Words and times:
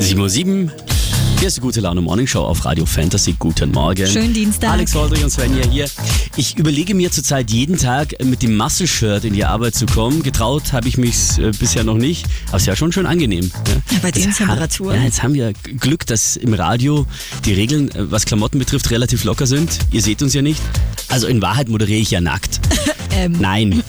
7.07 0.00 0.64
Uhr. 0.64 0.70
Hier 1.38 1.48
ist 1.48 1.58
die 1.58 1.60
gute 1.60 1.80
Laune 1.80 2.00
Morning 2.00 2.26
Show 2.26 2.40
auf 2.40 2.64
Radio 2.64 2.86
Fantasy. 2.86 3.34
Guten 3.38 3.70
Morgen. 3.70 4.06
Schönen 4.06 4.32
Dienstag. 4.32 4.70
Alex 4.70 4.94
Holdrich 4.94 5.22
und 5.22 5.30
Svenja 5.30 5.66
hier. 5.66 5.86
Ich 6.36 6.56
überlege 6.58 6.94
mir 6.94 7.10
zurzeit 7.10 7.50
jeden 7.50 7.76
Tag 7.76 8.14
mit 8.24 8.42
dem 8.42 8.56
Muscle-Shirt 8.56 9.24
in 9.24 9.34
die 9.34 9.44
Arbeit 9.44 9.74
zu 9.74 9.84
kommen. 9.84 10.22
Getraut 10.22 10.72
habe 10.72 10.88
ich 10.88 10.96
mich 10.96 11.38
äh, 11.38 11.50
bisher 11.50 11.84
noch 11.84 11.96
nicht. 11.96 12.24
Aber 12.48 12.56
es 12.56 12.62
ist 12.62 12.66
ja 12.66 12.76
schon 12.76 12.92
schön 12.92 13.04
angenehm. 13.04 13.50
Ja, 13.90 13.98
bei 14.00 14.10
den 14.10 14.32
Temperaturen. 14.32 14.96
Ja, 14.96 15.02
jetzt 15.02 15.22
haben 15.22 15.34
wir 15.34 15.52
Glück, 15.52 16.06
dass 16.06 16.36
im 16.36 16.54
Radio 16.54 17.06
die 17.44 17.52
Regeln, 17.52 17.90
äh, 17.90 18.10
was 18.10 18.24
Klamotten 18.24 18.58
betrifft, 18.58 18.90
relativ 18.90 19.24
locker 19.24 19.46
sind. 19.46 19.78
Ihr 19.90 20.00
seht 20.00 20.22
uns 20.22 20.32
ja 20.32 20.40
nicht. 20.40 20.62
Also 21.08 21.26
in 21.26 21.42
Wahrheit 21.42 21.68
moderiere 21.68 22.00
ich 22.00 22.10
ja 22.10 22.22
nackt. 22.22 22.60
Ähm. 23.12 23.36
Nein. 23.40 23.82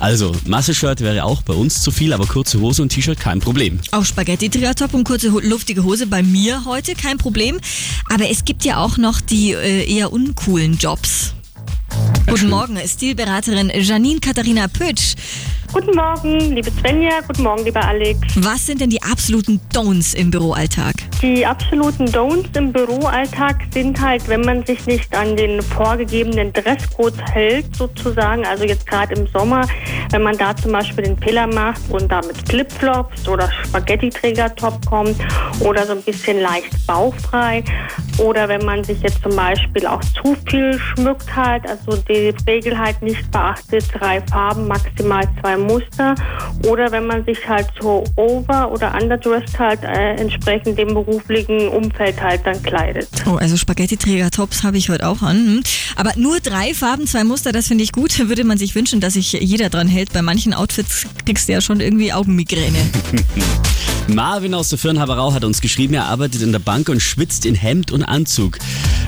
Also, 0.00 0.34
Muscle-Shirt 0.46 1.00
wäre 1.00 1.24
auch 1.24 1.42
bei 1.42 1.54
uns 1.54 1.80
zu 1.80 1.90
viel, 1.90 2.12
aber 2.12 2.26
kurze 2.26 2.60
Hose 2.60 2.82
und 2.82 2.90
T-Shirt 2.90 3.18
kein 3.18 3.40
Problem. 3.40 3.80
Auch 3.92 4.04
Spaghetti-Triatop 4.04 4.92
und 4.92 5.04
kurze 5.04 5.28
luftige 5.28 5.84
Hose 5.84 6.06
bei 6.06 6.22
mir 6.22 6.64
heute, 6.64 6.94
kein 6.94 7.16
Problem. 7.16 7.58
Aber 8.12 8.28
es 8.28 8.44
gibt 8.44 8.64
ja 8.64 8.78
auch 8.78 8.96
noch 8.98 9.20
die 9.20 9.52
äh, 9.52 9.90
eher 9.90 10.12
uncoolen 10.12 10.76
Jobs. 10.76 11.34
Guten 12.26 12.38
schön. 12.38 12.50
Morgen, 12.50 12.78
Stilberaterin 12.86 13.70
Janine 13.74 14.20
Katharina 14.20 14.68
Pötsch. 14.68 15.14
Guten 15.72 15.96
Morgen, 15.96 16.38
liebe 16.54 16.70
Svenja. 16.70 17.20
Guten 17.26 17.42
Morgen, 17.42 17.64
lieber 17.64 17.84
Alex. 17.84 18.20
Was 18.36 18.66
sind 18.66 18.80
denn 18.80 18.90
die 18.90 19.02
absoluten 19.02 19.60
Don'ts 19.72 20.14
im 20.14 20.30
Büroalltag? 20.30 20.94
Die 21.20 21.44
absoluten 21.44 22.06
Don'ts 22.06 22.56
im 22.56 22.72
Büroalltag 22.72 23.56
sind 23.72 24.00
halt, 24.00 24.28
wenn 24.28 24.42
man 24.42 24.64
sich 24.64 24.86
nicht 24.86 25.14
an 25.16 25.36
den 25.36 25.60
vorgegebenen 25.62 26.52
Dresscode 26.52 27.20
hält, 27.32 27.74
sozusagen. 27.74 28.46
Also 28.46 28.64
jetzt 28.64 28.86
gerade 28.86 29.14
im 29.14 29.26
Sommer, 29.28 29.66
wenn 30.10 30.22
man 30.22 30.36
da 30.36 30.54
zum 30.54 30.72
Beispiel 30.72 31.04
den 31.04 31.16
Pillar 31.16 31.48
macht 31.48 31.82
und 31.88 32.10
da 32.10 32.20
mit 32.22 32.36
Flipflops 32.48 33.26
oder 33.26 33.50
Spaghetti-Trägertop 33.64 34.86
kommt 34.86 35.16
oder 35.60 35.86
so 35.86 35.92
ein 35.92 36.02
bisschen 36.02 36.40
leicht 36.40 36.86
bauchfrei. 36.86 37.64
Oder 38.18 38.48
wenn 38.48 38.64
man 38.64 38.84
sich 38.84 39.00
jetzt 39.00 39.22
zum 39.22 39.34
Beispiel 39.34 39.86
auch 39.86 40.00
zu 40.00 40.36
viel 40.48 40.78
schmückt 40.78 41.34
halt, 41.34 41.68
also 41.68 42.00
die 42.08 42.32
Regel 42.46 42.78
halt 42.78 43.02
nicht 43.02 43.28
beachtet, 43.32 43.84
drei 43.92 44.20
Farben, 44.22 44.68
maximal 44.68 45.24
zwei 45.40 45.56
Muster. 45.66 46.14
Oder 46.66 46.90
wenn 46.92 47.06
man 47.06 47.24
sich 47.24 47.46
halt 47.48 47.68
so 47.80 48.04
over- 48.16 48.70
oder 48.70 48.94
underdressed 48.94 49.58
halt 49.58 49.82
äh, 49.82 50.14
entsprechend 50.14 50.78
dem 50.78 50.88
beruflichen 50.88 51.68
Umfeld 51.68 52.20
halt 52.20 52.42
dann 52.44 52.62
kleidet. 52.62 53.08
Oh, 53.26 53.36
also 53.36 53.56
Spaghetti-Träger-Tops 53.56 54.62
habe 54.62 54.78
ich 54.78 54.88
heute 54.88 55.06
auch 55.06 55.22
an. 55.22 55.36
Hm. 55.36 55.62
Aber 55.96 56.12
nur 56.16 56.40
drei 56.40 56.74
Farben, 56.74 57.06
zwei 57.06 57.24
Muster, 57.24 57.52
das 57.52 57.68
finde 57.68 57.84
ich 57.84 57.92
gut. 57.92 58.18
Würde 58.28 58.44
man 58.44 58.58
sich 58.58 58.74
wünschen, 58.74 59.00
dass 59.00 59.14
sich 59.14 59.32
jeder 59.32 59.70
dran 59.70 59.88
hält. 59.88 60.12
Bei 60.12 60.22
manchen 60.22 60.54
Outfits 60.54 61.06
kriegst 61.24 61.48
du 61.48 61.52
ja 61.52 61.60
schon 61.60 61.80
irgendwie 61.80 62.12
Augenmigräne. 62.12 62.78
Marvin 64.08 64.54
aus 64.54 64.68
der 64.68 64.78
Firnhaberau 64.78 65.32
hat 65.32 65.44
uns 65.44 65.60
geschrieben, 65.60 65.94
er 65.94 66.04
arbeitet 66.04 66.42
in 66.42 66.52
der 66.52 66.58
Bank 66.58 66.88
und 66.88 67.00
schwitzt 67.00 67.46
in 67.46 67.54
Hemd 67.54 67.90
und 67.90 68.02
Anzug. 68.02 68.58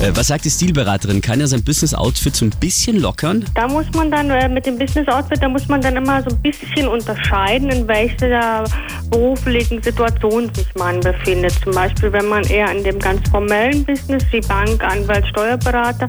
Äh, 0.00 0.12
was 0.14 0.28
sagt 0.28 0.44
die 0.44 0.50
Stilberaterin? 0.50 1.20
Kann 1.20 1.40
er 1.40 1.48
sein 1.48 1.64
Business-Outfit 1.64 2.36
so 2.36 2.44
ein 2.44 2.50
bisschen 2.60 3.00
lockern? 3.00 3.44
Da 3.54 3.66
muss 3.66 3.86
man 3.94 4.12
dann 4.12 4.30
äh, 4.30 4.48
mit 4.48 4.64
dem 4.64 4.78
Business 4.78 5.08
Outfit, 5.08 5.42
da 5.42 5.48
muss 5.48 5.66
man 5.66 5.80
dann 5.80 5.96
immer 5.96 6.22
so 6.22 6.30
ein 6.30 6.40
bisschen 6.40 6.86
unterscheiden, 6.86 7.68
in 7.70 7.88
welcher 7.88 8.62
beruflichen 9.10 9.82
Situation 9.82 10.54
sich 10.54 10.68
man 10.76 11.00
befindet. 11.00 11.52
Zum 11.64 11.72
Beispiel, 11.72 12.12
wenn 12.12 12.28
man 12.28 12.44
eher 12.44 12.70
in 12.70 12.84
dem 12.84 13.00
ganz 13.00 13.28
formellen 13.28 13.84
Business 13.84 14.22
wie 14.30 14.40
Bank, 14.40 14.84
Anwalt, 14.84 15.26
Steuerberater, 15.26 16.06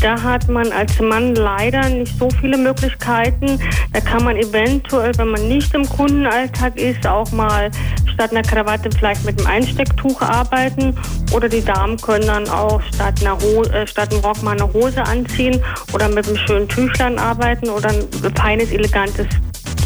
da 0.00 0.22
hat 0.22 0.48
man 0.48 0.72
als 0.72 0.98
Mann 0.98 1.34
leider 1.34 1.86
nicht 1.90 2.18
so 2.18 2.30
viele 2.40 2.56
Möglichkeiten. 2.56 3.58
Da 3.92 4.00
kann 4.00 4.24
man 4.24 4.36
eventuell, 4.36 5.12
wenn 5.18 5.28
man 5.28 5.46
nicht 5.46 5.74
im 5.74 5.86
Kundenalltag 5.86 6.78
ist, 6.80 7.06
auch 7.06 7.30
mal 7.32 7.70
statt 8.16 8.30
einer 8.30 8.42
Krawatte 8.42 8.88
vielleicht 8.90 9.24
mit 9.24 9.38
einem 9.38 9.46
Einstecktuch 9.46 10.20
arbeiten. 10.22 10.98
Oder 11.32 11.48
die 11.48 11.62
Damen 11.62 11.98
können 11.98 12.26
dann 12.26 12.48
auch 12.48 12.80
statt 12.94 13.20
einer 13.20 13.38
Ho 13.38 13.62
äh, 13.64 13.86
statt 13.86 14.12
einem 14.12 14.24
Rock 14.24 14.42
mal 14.42 14.52
eine 14.58 14.72
Hose 14.72 15.02
anziehen 15.02 15.62
oder 15.92 16.08
mit 16.08 16.26
einem 16.26 16.36
schönen 16.38 16.68
Tüchlein 16.68 17.18
arbeiten 17.18 17.68
oder 17.68 17.90
ein 17.90 18.08
feines, 18.34 18.72
elegantes 18.72 19.26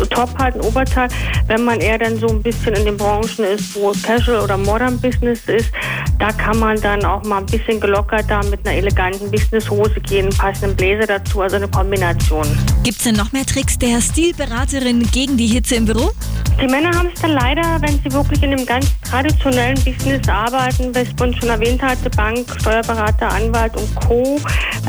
Top 0.07 0.31
halt, 0.39 0.55
ein 0.55 0.61
Oberteil. 0.63 1.09
Wenn 1.47 1.65
man 1.65 1.81
eher 1.81 1.99
dann 1.99 2.19
so 2.19 2.29
ein 2.29 2.43
bisschen 2.43 2.75
in 2.75 2.85
den 2.85 2.97
Branchen 2.97 3.45
ist, 3.45 3.75
wo 3.75 3.93
Casual 4.03 4.41
oder 4.41 4.57
Modern 4.57 5.01
Business 5.01 5.45
ist, 5.47 5.71
da 6.19 6.33
kann 6.33 6.59
man 6.59 6.81
dann 6.81 7.05
auch 7.05 7.23
mal 7.25 7.39
ein 7.39 7.47
bisschen 7.47 7.81
gelockerter 7.81 8.41
mit 8.51 8.67
einer 8.67 8.77
eleganten 8.77 9.31
Businesshose 9.31 10.01
gehen, 10.01 10.29
passenden 10.31 10.77
Bläser 10.77 11.07
dazu, 11.07 11.41
also 11.41 11.57
eine 11.57 11.69
Kombination. 11.69 12.47
Gibt's 12.83 13.05
denn 13.05 13.17
noch 13.17 13.33
mehr 13.33 13.47
Tricks 13.47 13.79
der 13.79 14.01
Stilberaterin 14.01 15.11
gegen 15.11 15.37
die 15.37 15.47
Hitze 15.47 15.77
im 15.77 15.87
Büro? 15.87 16.11
Die 16.61 16.67
Männer 16.67 16.91
haben 16.91 17.09
es 17.15 17.21
dann 17.23 17.33
leider, 17.33 17.63
wenn 17.81 17.99
sie 18.03 18.13
wirklich 18.13 18.43
in 18.43 18.53
einem 18.53 18.67
ganz 18.67 18.93
traditionellen 19.11 19.83
Business 19.85 20.29
arbeiten, 20.29 20.95
was 20.95 21.09
man 21.19 21.35
schon 21.35 21.49
erwähnt 21.49 21.83
hatte, 21.83 22.09
Bank, 22.11 22.47
Steuerberater, 22.61 23.29
Anwalt 23.31 23.77
und 23.77 23.95
Co., 23.97 24.39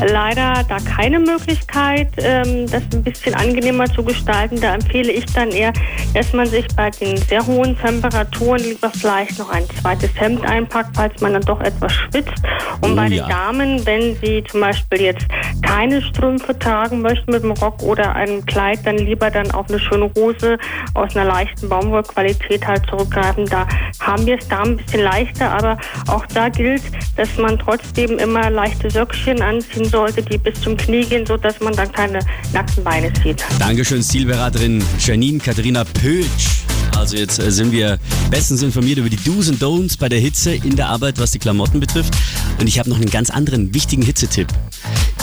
leider 0.06 0.64
da 0.68 0.78
keine 0.78 1.18
Möglichkeit, 1.18 2.08
ähm, 2.18 2.66
das 2.70 2.82
ein 2.92 3.02
bisschen 3.02 3.34
angenehmer 3.34 3.86
zu 3.86 4.02
gestalten. 4.02 4.60
Da 4.60 4.74
empfehle 4.74 5.12
ich 5.12 5.26
dann 5.26 5.50
eher, 5.50 5.72
dass 6.14 6.32
man 6.32 6.46
sich 6.46 6.66
bei 6.76 6.90
den 6.90 7.16
sehr 7.16 7.44
hohen 7.46 7.76
Temperaturen 7.78 8.62
lieber 8.62 8.90
vielleicht 8.90 9.38
noch 9.38 9.50
ein 9.50 9.64
zweites 9.80 10.10
Hemd 10.14 10.44
einpackt, 10.44 10.96
falls 10.96 11.20
man 11.20 11.32
dann 11.34 11.42
doch 11.42 11.60
etwas 11.60 11.92
schwitzt. 11.92 12.42
Und 12.80 12.92
Oh 12.92 12.96
bei 12.96 13.06
ja. 13.06 13.24
den 13.24 13.28
Damen, 13.28 13.86
wenn 13.86 14.16
sie 14.16 14.44
zum 14.44 14.60
Beispiel 14.60 15.02
jetzt 15.02 15.26
keine 15.62 16.02
Strümpfe 16.02 16.58
tragen 16.58 17.00
möchten 17.00 17.30
mit 17.30 17.42
einem 17.42 17.52
Rock 17.52 17.82
oder 17.82 18.14
einem 18.14 18.44
Kleid, 18.44 18.80
dann 18.84 18.98
lieber 18.98 19.30
dann 19.30 19.50
auf 19.52 19.68
eine 19.68 19.78
schöne 19.78 20.10
Hose 20.16 20.58
aus 20.94 21.16
einer 21.16 21.24
leichten 21.24 21.68
Baumwollqualität 21.68 22.66
halt 22.66 22.84
zurückgreifen. 22.86 23.46
Da 23.46 23.66
haben 24.00 24.11
wir 24.20 24.38
es 24.38 24.48
da 24.48 24.62
ein 24.62 24.76
bisschen 24.76 25.02
leichter, 25.02 25.50
aber 25.50 25.78
auch 26.08 26.26
da 26.26 26.48
gilt, 26.48 26.82
dass 27.16 27.36
man 27.38 27.58
trotzdem 27.58 28.18
immer 28.18 28.50
leichte 28.50 28.90
Söckchen 28.90 29.40
anziehen 29.42 29.88
sollte, 29.88 30.22
die 30.22 30.38
bis 30.38 30.60
zum 30.60 30.76
Knie 30.76 31.04
gehen, 31.04 31.26
so 31.26 31.36
dass 31.36 31.60
man 31.60 31.74
dann 31.74 31.90
keine 31.92 32.20
nackten 32.52 32.84
Beine 32.84 33.12
sieht. 33.22 33.44
Dankeschön, 33.58 34.02
Stilberaterin 34.02 34.82
Janine 34.98 35.38
Katharina 35.38 35.84
Pötsch. 35.84 36.62
Also 36.96 37.16
jetzt 37.16 37.38
äh, 37.38 37.50
sind 37.50 37.72
wir 37.72 37.98
bestens 38.30 38.62
informiert 38.62 38.98
über 38.98 39.08
die 39.08 39.16
Do's 39.16 39.48
und 39.48 39.60
Don'ts 39.62 39.98
bei 39.98 40.08
der 40.08 40.20
Hitze 40.20 40.54
in 40.54 40.76
der 40.76 40.88
Arbeit, 40.88 41.18
was 41.18 41.32
die 41.32 41.38
Klamotten 41.38 41.80
betrifft. 41.80 42.14
Und 42.60 42.66
ich 42.66 42.78
habe 42.78 42.90
noch 42.90 42.96
einen 42.96 43.10
ganz 43.10 43.30
anderen 43.30 43.74
wichtigen 43.74 44.02
Hitzetipp. 44.02 44.48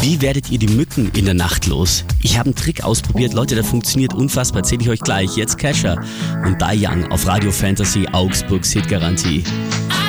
Wie 0.01 0.21
werdet 0.21 0.49
ihr 0.49 0.57
die 0.57 0.69
Mücken 0.69 1.11
in 1.13 1.25
der 1.25 1.33
Nacht 1.33 1.67
los? 1.67 2.05
Ich 2.23 2.37
habe 2.37 2.47
einen 2.47 2.55
Trick 2.55 2.85
ausprobiert. 2.85 3.33
Leute, 3.33 3.55
der 3.55 3.65
funktioniert 3.65 4.13
unfassbar. 4.13 4.61
Erzähle 4.61 4.83
ich 4.83 4.89
euch 4.89 5.01
gleich. 5.01 5.35
Jetzt 5.35 5.57
Kescher 5.57 6.01
und 6.45 6.61
Die 6.61 6.85
Young 6.87 7.11
auf 7.11 7.27
Radio 7.27 7.51
Fantasy 7.51 8.07
Augsburgs 8.13 8.71
Hitgarantie. 8.71 9.43